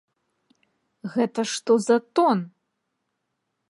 Гэта 1.17 1.41
што 1.53 1.71
за 1.91 1.97
тон! 2.19 2.37